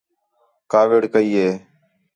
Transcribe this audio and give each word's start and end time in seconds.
کاوِڑ 0.71 1.01
کَئی 1.13 1.31
ہِے 1.39 1.49